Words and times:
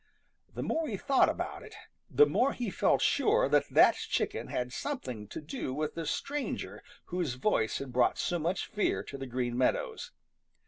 The 0.55 0.63
more 0.63 0.87
he 0.87 0.97
thought 0.97 1.29
about 1.29 1.61
it, 1.61 1.75
the 2.09 2.25
more 2.25 2.53
he 2.53 2.71
felt 2.71 3.03
sure 3.03 3.47
that 3.47 3.69
that 3.69 3.93
chicken 3.93 4.47
had 4.47 4.73
something 4.73 5.27
to 5.27 5.39
do 5.39 5.75
with 5.75 5.93
the 5.93 6.07
stranger 6.07 6.81
whose 7.13 7.35
voice 7.35 7.77
had 7.77 7.93
brought 7.93 8.17
so 8.17 8.39
much 8.39 8.65
fear 8.65 9.03
to 9.03 9.15
the 9.15 9.27
Green 9.27 9.55
Meadows. 9.55 10.11